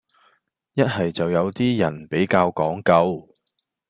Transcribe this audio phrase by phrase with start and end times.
[0.73, 3.31] 一係就有啲人比較講究